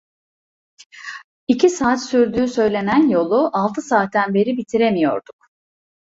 [1.47, 5.49] İki saat sürdüğü söylenen yolu, altı saatten beri bitir emiyorduk.